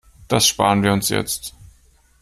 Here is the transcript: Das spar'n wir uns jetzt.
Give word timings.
Das 0.27 0.47
spar'n 0.47 0.81
wir 0.81 0.93
uns 0.93 1.09
jetzt. 1.09 1.53